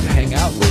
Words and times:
hang 0.00 0.34
out 0.34 0.65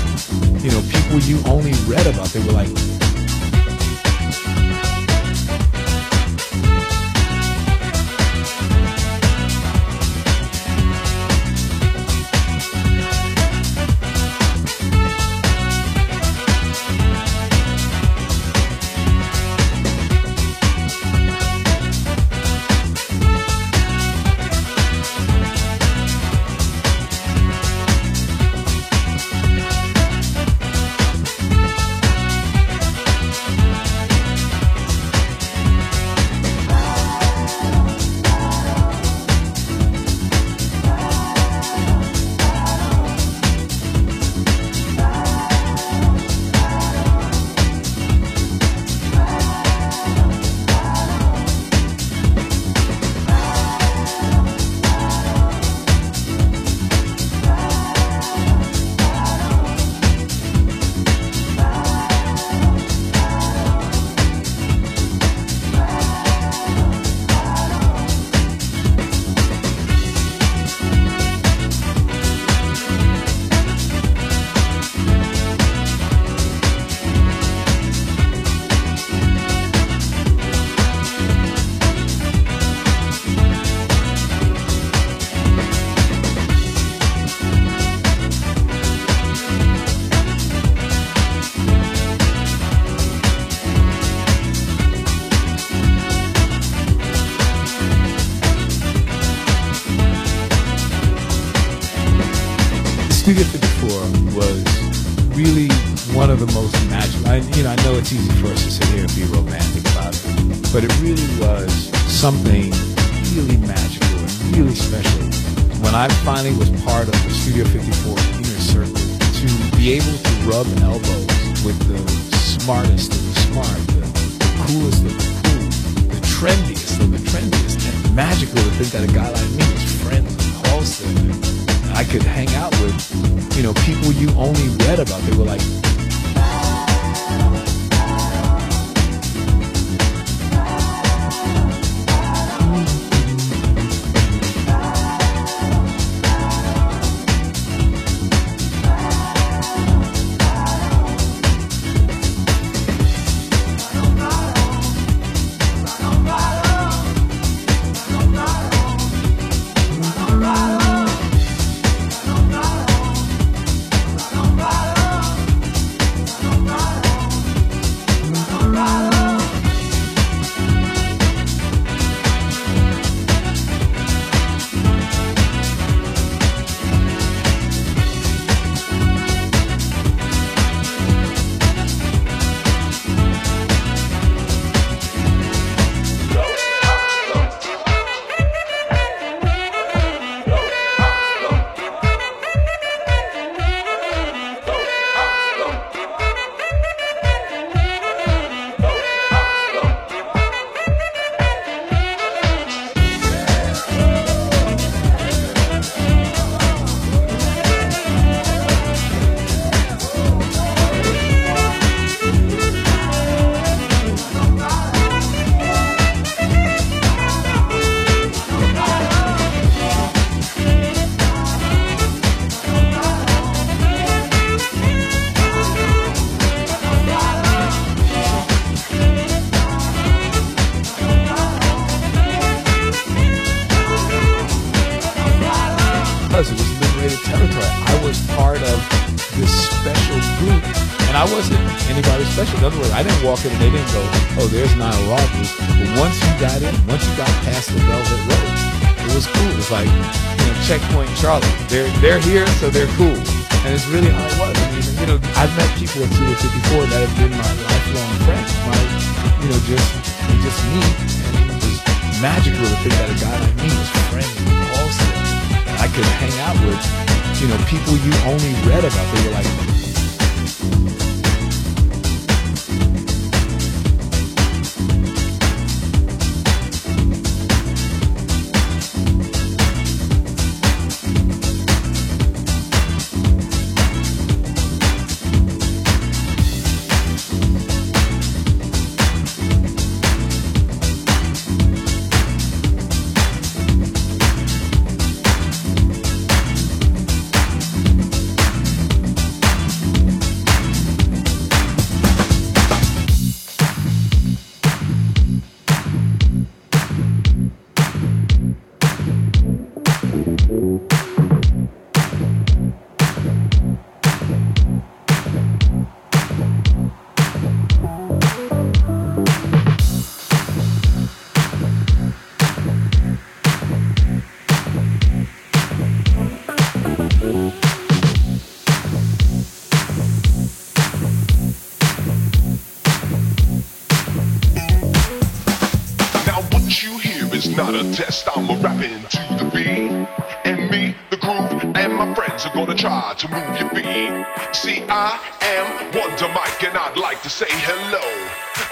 to 343.17 343.27
move 343.29 343.59
your 343.59 343.69
feet. 343.69 344.11
See, 344.51 344.83
I 344.89 345.19
am 345.41 345.91
Wonder 345.95 346.27
Mike, 346.35 346.63
and 346.63 346.75
I'd 346.75 346.97
like 346.97 347.21
to 347.23 347.29
say 347.29 347.47
hello 347.49 348.03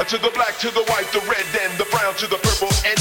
to 0.03 0.17
the 0.17 0.31
black, 0.35 0.57
to 0.59 0.69
the 0.71 0.83
white, 0.91 1.07
the 1.15 1.23
red, 1.31 1.47
and 1.63 1.71
the 1.79 1.85
brown, 1.91 2.13
to 2.15 2.27
the 2.27 2.35
purple, 2.43 2.71
and 2.83 3.00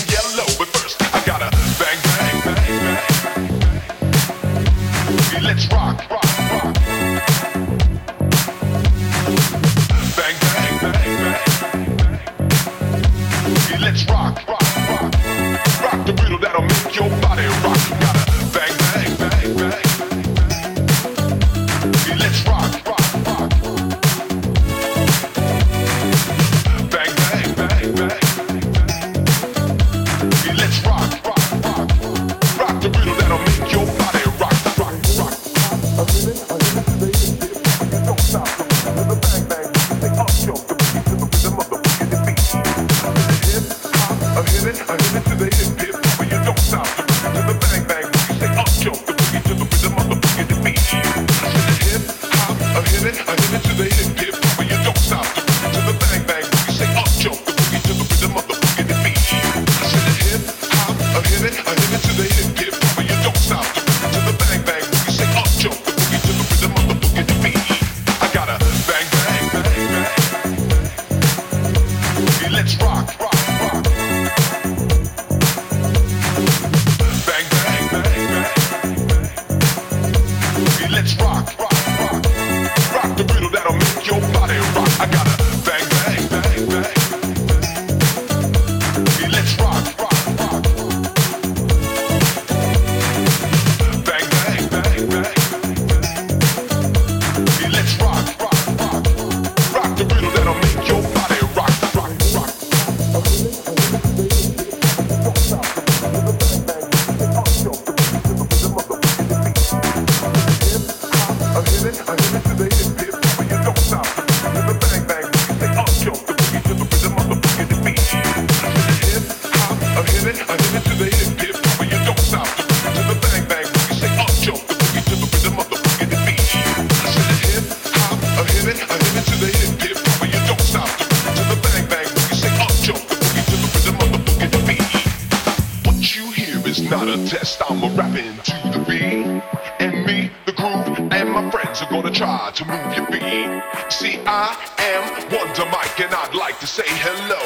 gonna 141.92 142.10
try 142.10 142.50
to 142.54 142.64
move 142.64 142.96
your 142.96 143.06
feet. 143.12 143.52
See, 143.92 144.16
I 144.24 144.56
am 144.80 145.04
Wonder 145.28 145.68
Mike, 145.68 146.00
and 146.00 146.08
I'd 146.08 146.34
like 146.34 146.58
to 146.60 146.66
say 146.66 146.88
hello 146.88 147.44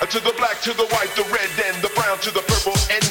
uh, 0.00 0.06
to 0.06 0.20
the 0.24 0.32
black, 0.40 0.56
to 0.62 0.72
the 0.72 0.88
white, 0.88 1.12
the 1.20 1.28
red, 1.28 1.52
and 1.68 1.76
the 1.84 1.92
brown, 1.92 2.16
to 2.24 2.30
the 2.32 2.40
purple, 2.48 2.72
and 2.88 3.04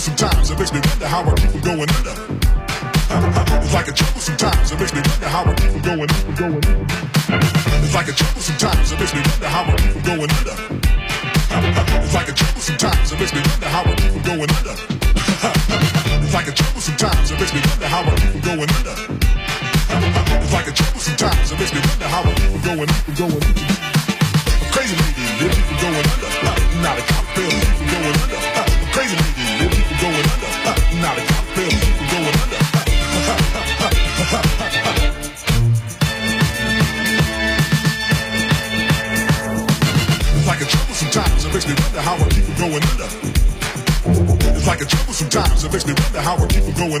trouble 0.00 0.16
sometimes. 0.16 0.50
It 0.50 0.58
makes 0.58 0.72
me 0.72 0.80
wonder 0.80 1.06
how 1.06 1.22
I 1.22 1.34
keep 1.36 1.50
from 1.50 1.60
going 1.60 1.90
under. 1.90 2.14
it's 3.60 3.74
like 3.74 3.88
a 3.88 3.92
trouble 3.92 4.20
sometimes. 4.20 4.72
It 4.72 4.78
makes 4.80 4.92
me 4.94 5.00
wonder 5.04 5.28
how 5.28 5.44
I 5.44 5.54
keep 5.54 5.70
from 5.70 5.82
going. 5.82 6.08
Going 6.36 6.62
It's 7.84 7.94
like 7.94 8.08
a 8.08 8.12
trouble 8.12 8.40
sometimes. 8.40 8.92
It 8.92 8.98
makes 8.98 9.14
me 9.14 9.20
wonder 9.20 9.48
how 9.48 9.64
I 9.64 9.76
keep 9.76 9.92
from 9.92 10.02
going 10.02 10.30
under. 10.30 10.56
it's 12.00 12.14
like 12.14 12.28
a 12.28 12.32
trouble 12.32 12.60
sometimes. 12.60 13.12
It 13.12 13.18
makes 13.20 13.34
me 13.34 13.40
wonder 13.44 13.68
how 13.68 13.82
I 13.84 13.94
keep 13.94 14.12
from 14.12 14.22
going 14.22 14.50
under. 14.50 14.76
it's 16.24 16.34
like 16.34 16.48
a 16.48 16.52
trouble 16.52 16.80
sometimes. 16.80 17.30
It 17.30 17.38
makes 17.40 17.52
me 17.52 17.60
wonder 17.60 17.86
how 17.86 18.00
I 18.00 18.14
keep 18.16 18.30
from 18.30 18.40
going 18.40 18.70
under. 18.70 18.96
it's 20.40 20.52
like 20.52 20.68
a 20.68 20.72
trouble 20.72 21.00
sometimes. 21.00 21.52
It 21.52 21.58
makes 21.58 21.72
me 21.74 21.80
wonder 21.80 22.08
how 22.08 22.22
I 22.24 22.32
keep 22.34 22.50
from 22.50 22.62
going. 22.64 22.88
Going 23.20 23.49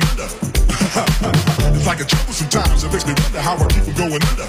going 0.00 0.16
under. 0.16 0.28
it's 1.76 1.86
like 1.86 2.00
a 2.00 2.04
trouble 2.04 2.32
sometimes. 2.32 2.84
It 2.84 2.92
makes 2.92 3.06
me 3.06 3.12
wonder 3.12 3.40
how 3.40 3.56
I 3.56 3.66
keep 3.68 3.84
from 3.84 3.94
going 3.94 4.22
under. 4.22 4.48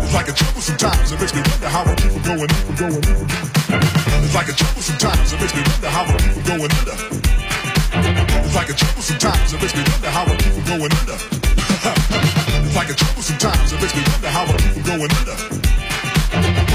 It's 0.00 0.14
like 0.14 0.28
a 0.28 0.32
trouble 0.32 0.62
sometimes. 0.62 1.12
It 1.12 1.20
makes 1.20 1.34
me 1.34 1.42
wonder 1.44 1.68
how 1.68 1.84
I 1.84 1.94
keep 1.94 2.12
from 2.12 2.22
going 2.22 2.48
under. 2.48 2.74
Going 2.78 3.04
It's 4.24 4.34
like 4.34 4.48
a 4.48 4.54
trouble 4.56 4.82
sometimes. 4.82 5.32
It 5.32 5.40
makes 5.40 5.54
me 5.54 5.62
wonder 5.62 5.90
how 5.92 6.04
I 6.04 6.16
keep 6.16 6.32
from 6.32 6.44
going 6.48 6.72
under. 6.72 6.96
It's 8.44 8.54
like 8.54 8.70
a 8.70 8.74
trouble 8.74 9.02
sometimes. 9.02 9.52
It 9.52 9.60
makes 9.60 9.74
me 9.76 9.82
wonder 9.84 10.10
how 10.10 10.24
I 10.24 10.36
keep 10.36 10.52
from 10.52 10.64
going 10.64 10.92
under. 10.92 11.18
it's 12.64 12.76
like 12.76 12.90
a 12.90 12.94
trouble 12.94 13.22
sometimes. 13.22 13.72
It 13.72 13.80
makes 13.80 13.94
me 13.94 14.02
wonder 14.08 14.30
how 14.32 14.44
I 14.48 14.56
keep 14.56 14.72
from 14.72 14.84
going 14.88 15.12
under. 15.12 15.36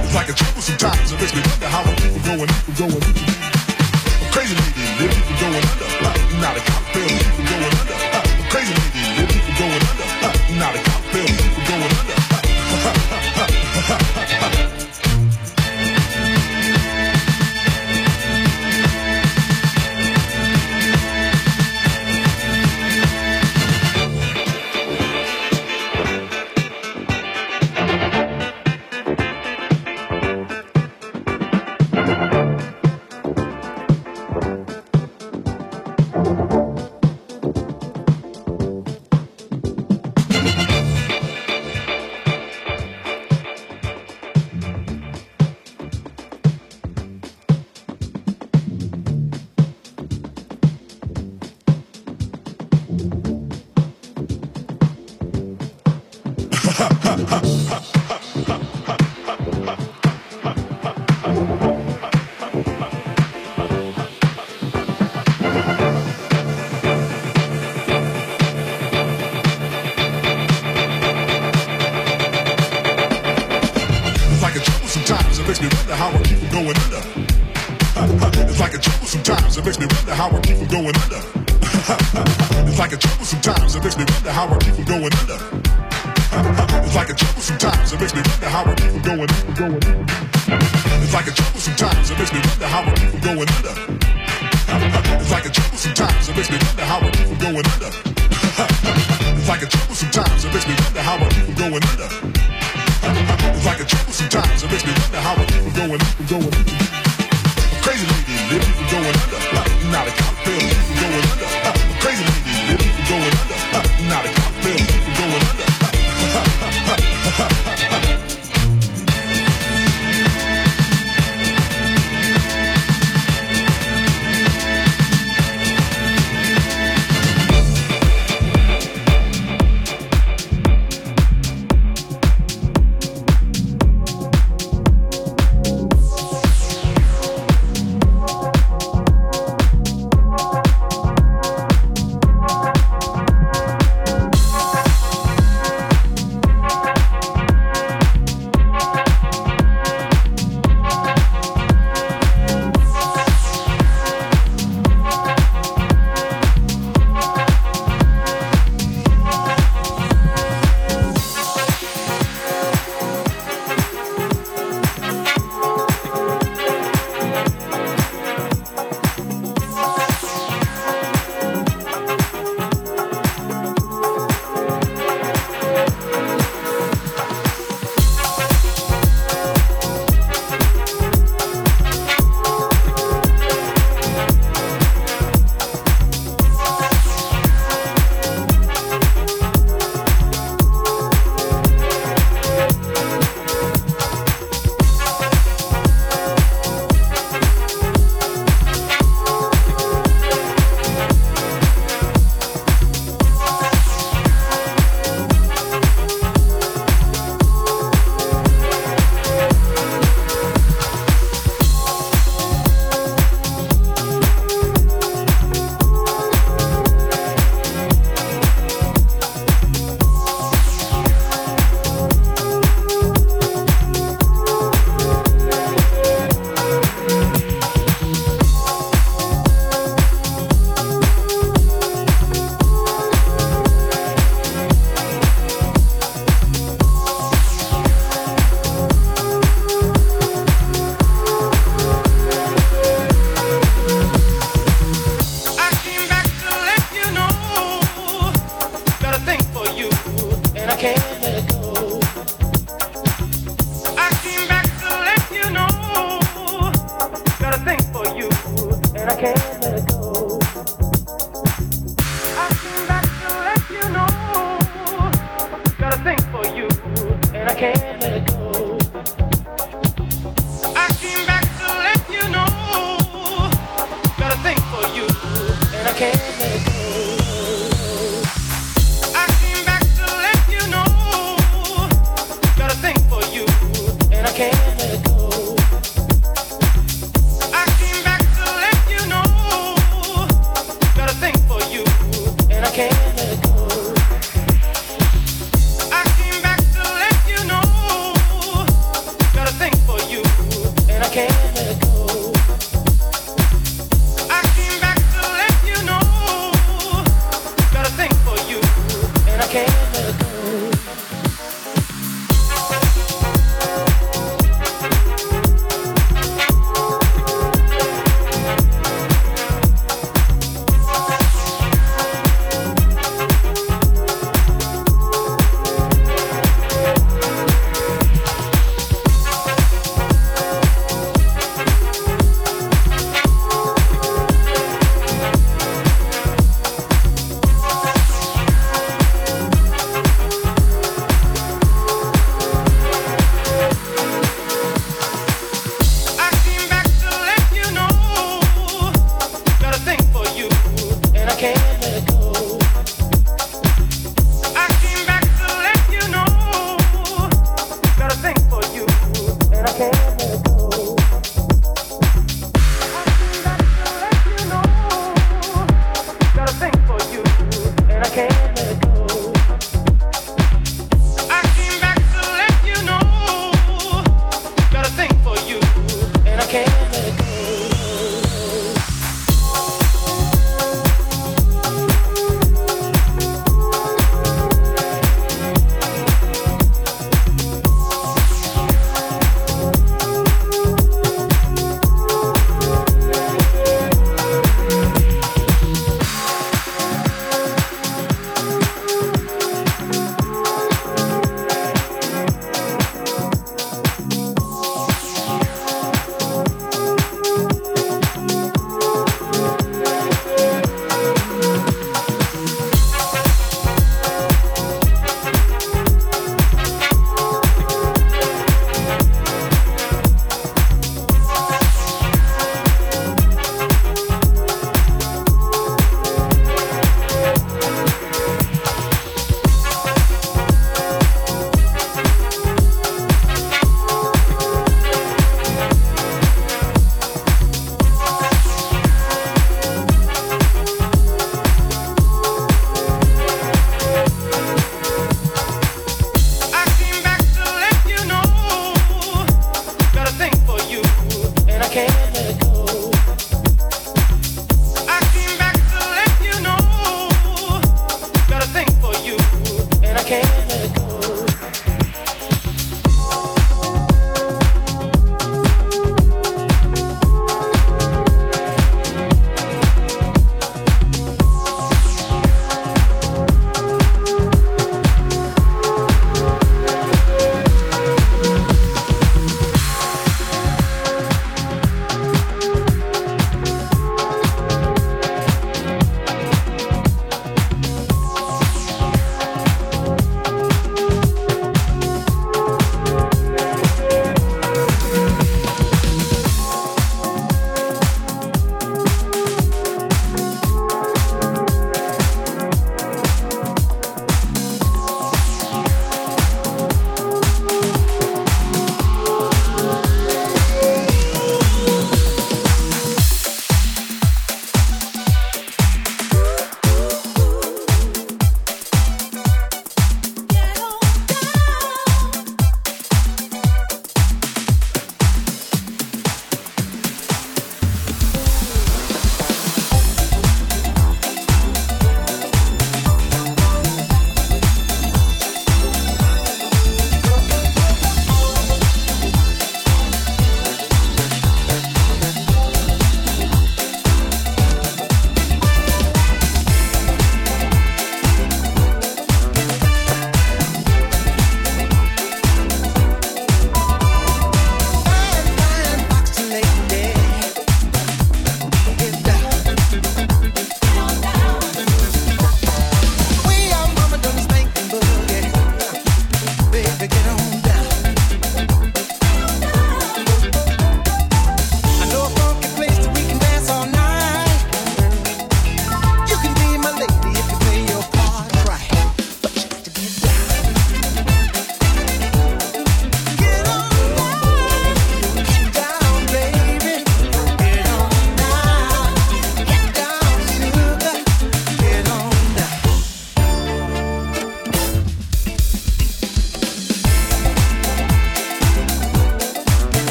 It's 0.00 0.14
like 0.14 0.28
a 0.28 0.32
trouble 0.32 0.62
sometimes. 0.62 1.12
It 1.12 1.20
makes 1.20 1.34
me 1.34 1.42
wonder 1.44 1.68
how 1.68 1.82
I 1.84 1.94
keep 1.94 2.12
from 2.12 2.22
going 2.24 2.48
under. 2.48 2.72
Going 2.78 3.02
Crazy 3.02 3.27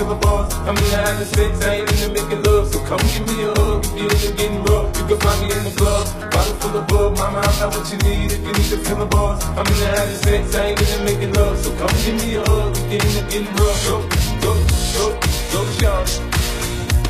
to 0.00 0.06
the 0.08 0.14
boss. 0.14 0.54
I'm 0.66 0.76
in 0.76 0.84
the 0.84 0.96
having 0.96 1.26
sex, 1.26 1.66
I 1.66 1.74
ain't 1.76 1.90
into 1.92 2.08
making 2.08 2.42
love. 2.42 2.72
So 2.72 2.78
come 2.88 3.00
give 3.12 3.26
me 3.28 3.44
a 3.44 3.52
hug 3.60 3.84
if 3.84 3.92
you're 3.96 4.10
into 4.10 4.32
getting 4.32 4.64
rough. 4.64 4.88
You 4.96 5.04
can 5.08 5.18
find 5.20 5.38
me 5.42 5.52
in 5.52 5.64
the 5.64 5.74
club, 5.76 6.04
bottle 6.32 6.54
full 6.60 6.76
of 6.80 6.88
bug. 6.88 7.18
Mama, 7.18 7.40
I 7.40 7.52
got 7.60 7.76
what 7.76 7.86
you 7.92 7.98
need 8.08 8.32
if 8.32 8.40
you 8.40 8.52
need 8.52 8.70
to 8.72 8.78
feel 8.78 8.96
the 8.96 9.06
boss. 9.06 9.44
I'm 9.44 9.66
in 9.66 9.76
the 9.76 9.88
having 9.92 10.16
sex, 10.16 10.54
I 10.54 10.72
ain't 10.72 10.80
into 10.80 11.04
making 11.04 11.32
love. 11.34 11.58
So 11.58 11.70
come 11.76 11.92
give 12.04 12.16
me 12.16 12.36
a 12.36 12.42
hug 12.48 12.76
if 12.76 12.88
you're 12.88 13.04
into 13.04 13.22
getting 13.28 13.52
rough. 13.60 13.80
Go, 13.86 13.96
go, 14.40 14.52
go, 14.96 15.06
go, 15.52 15.60
shawty. 15.76 16.16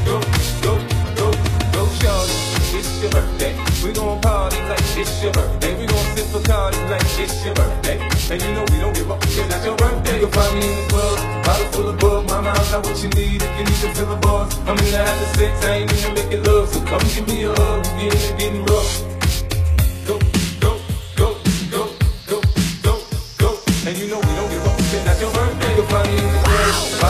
Go, 0.05 0.21
go. 0.63 0.90
It's 2.81 3.03
your 3.03 3.11
birthday. 3.11 3.53
We 3.85 3.93
gon' 3.93 4.19
party 4.23 4.57
like 4.65 4.81
it's 4.97 5.23
your 5.23 5.33
birthday. 5.33 5.79
We 5.79 5.85
gon' 5.85 6.17
sip 6.17 6.25
Bacardi 6.33 6.81
like 6.89 7.05
it's 7.21 7.45
your 7.45 7.53
birthday. 7.53 8.01
And 8.33 8.41
you 8.41 8.55
know 8.55 8.65
we 8.73 8.81
don't 8.81 8.95
give 8.95 9.11
up 9.11 9.21
because 9.21 9.49
that's 9.53 9.67
your 9.67 9.77
birthday. 9.77 10.19
You'll 10.21 10.31
find 10.31 10.59
me 10.59 10.65
in 10.65 10.77
the 10.81 10.89
club, 10.89 11.45
bottle 11.45 11.67
full 11.73 11.89
of 11.91 11.99
bug. 12.01 12.27
Mama, 12.31 12.49
I 12.57 12.71
got 12.73 12.87
what 12.87 12.97
you 13.03 13.11
need 13.11 13.43
if 13.43 13.53
you 13.59 13.65
need 13.69 13.81
to 13.85 13.89
feel 13.93 14.07
the 14.07 14.17
boss. 14.17 14.57
I'm 14.65 14.79
in 14.79 14.85
the 14.89 14.97
having 14.97 15.29
sex, 15.37 15.53
I 15.67 15.85
ain't 15.85 15.93
into 15.93 16.09
making 16.17 16.43
love. 16.45 16.69
So 16.73 16.81
come 16.89 17.05
give 17.13 17.29
me 17.29 17.45
a 17.45 17.53
hug 17.53 17.85
if 17.85 18.01
you're 18.01 18.13
into 18.17 18.33
getting 18.41 18.65
rough. 18.65 18.93
Go, 20.09 20.17
go, 20.65 20.73
go, 21.21 21.37
go, 21.69 21.83
go, 22.33 22.41
go, 22.81 22.93
go. 23.45 23.49
And 23.85 23.93
you 24.01 24.09
know 24.09 24.25
we 24.25 24.33
don't 24.41 24.49
give 24.49 24.65
up 24.65 24.77
because 24.81 25.05
that's 25.05 25.21
your 25.21 25.33
birthday. 25.37 25.77
You'll 25.77 25.85
find 25.85 26.09
me 26.09 26.17
in 26.17 26.33
the 26.33 26.41
club, 26.49 27.10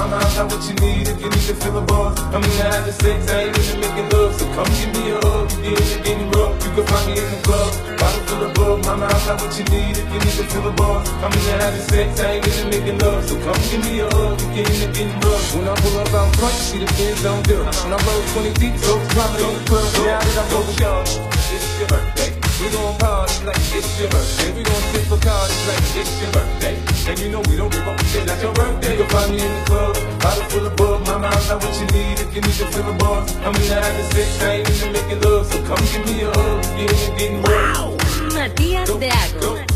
Mama, 0.00 0.16
I 0.16 0.32
got 0.32 0.48
what 0.48 0.64
you 0.64 0.72
need 0.80 1.12
if 1.12 1.20
you 1.20 1.28
need 1.28 1.44
to 1.44 1.54
feel 1.60 1.76
the 1.76 1.84
boss. 1.84 2.16
I'm 2.32 2.40
in 2.40 2.48
the 2.56 2.64
having 2.72 2.96
sex, 3.04 3.20
I 3.28 3.52
ain't 3.52 3.52
into 3.52 3.76
making 3.84 4.08
love. 4.16 4.32
So 4.32 4.48
come 4.56 4.64
give 4.80 4.96
me 4.96 5.12
a 5.12 5.20
hug 5.20 5.52
if 5.52 5.60
you're 5.60 5.76
into 5.76 5.98
getting 6.00 6.30
rough. 6.32 6.56
You 6.64 6.70
can 6.72 6.86
find 6.88 7.04
me 7.04 7.20
in 7.20 7.28
the 7.28 7.40
club, 7.44 7.68
bottle 8.00 8.24
full 8.24 8.42
of 8.48 8.54
bug. 8.56 8.76
Mama, 8.88 9.04
I 9.12 9.18
got 9.28 9.36
what 9.44 9.52
you 9.60 9.64
need 9.68 10.00
if 10.00 10.08
you 10.08 10.20
need 10.24 10.36
to 10.40 10.44
feel 10.48 10.64
the 10.64 10.72
boss. 10.72 11.04
I'm 11.20 11.28
in 11.36 11.44
the 11.44 11.52
having 11.60 11.84
sex, 11.84 12.16
I 12.16 12.40
ain't 12.40 12.48
into 12.48 12.64
making 12.72 12.96
love. 12.96 13.28
So 13.28 13.36
come 13.44 13.60
give 13.68 13.84
me 13.84 14.00
a 14.00 14.08
hug 14.08 14.40
if 14.40 14.48
you're 14.56 14.72
into 14.72 14.88
getting 14.88 15.20
rough. 15.20 15.44
When 15.52 15.68
I 15.68 15.76
pull 15.84 15.96
up 16.00 16.16
out 16.16 16.32
front, 16.40 16.56
see 16.56 16.80
the 16.80 16.88
kids 16.96 17.20
don't. 17.20 17.44
When 17.44 17.92
I 17.92 18.00
roll 18.00 18.24
20 18.40 18.56
deep, 18.56 18.80
so 18.80 18.96
it's 18.96 19.12
probably 19.12 19.44
in 19.44 19.52
the 19.52 19.64
club. 19.68 19.84
Now 20.00 20.16
that 20.16 20.36
I'm 20.40 20.48
over 20.56 20.74
y'all, 20.80 21.04
it's 21.04 21.76
your 21.76 21.88
birthday. 21.92 22.39
We 22.60 22.68
gon' 22.68 22.98
party 22.98 23.44
like 23.46 23.56
it's 23.72 23.98
your 23.98 24.10
birthday. 24.10 24.52
We 24.52 24.62
gon' 24.62 24.82
sip 24.92 25.08
Bacardi 25.08 25.56
like 25.66 25.96
it's 25.96 26.20
your 26.20 26.30
birthday. 26.32 26.76
And 27.08 27.18
you 27.18 27.30
know 27.32 27.40
we 27.48 27.56
don't 27.56 27.72
give 27.72 27.86
a 27.86 28.04
shit 28.04 28.26
like 28.26 28.42
your 28.42 28.52
birthday. 28.52 28.98
You'll 28.98 29.08
find 29.08 29.30
me 29.32 29.40
in 29.40 29.48
the 29.48 29.64
club, 29.64 29.94
bottle 30.20 30.44
full 30.52 30.66
of 30.66 30.76
bug. 30.76 31.06
My 31.06 31.16
mind's 31.16 31.48
not 31.48 31.64
what 31.64 31.72
you 31.80 31.86
need 31.96 32.20
if 32.20 32.34
you 32.34 32.42
need 32.42 32.58
to 32.60 32.66
fill 32.66 32.90
a 32.90 32.92
bar. 32.98 33.24
I'm 33.44 33.54
in 33.56 33.64
the 33.64 33.80
habit 33.80 34.04
of 34.04 34.12
sex, 34.12 34.42
I 34.42 34.52
ain't 34.60 34.68
into 34.68 34.92
making 34.92 35.20
love. 35.22 35.46
So 35.46 35.56
come 35.64 35.80
give 35.88 36.04
me 36.04 36.20
a 36.20 36.28
hug, 36.28 36.78
You 36.78 36.88
ain't 36.88 37.18
getting 37.18 37.42
wow. 37.42 37.96
Natias 38.34 38.98
de 39.00 39.08
Agro. 39.08 39.69